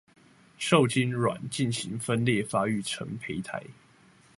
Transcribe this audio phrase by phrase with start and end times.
[0.57, 3.61] 受精卵進行分裂發育成胚胎